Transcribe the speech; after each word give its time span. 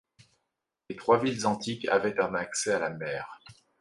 Les 0.89 0.95
trois 0.95 1.19
villes 1.19 1.45
antiques 1.45 1.87
avaient 1.87 2.19
un 2.19 2.33
accès 2.33 2.73
à 2.73 2.79
la 2.79 2.89
mer. 2.89 3.39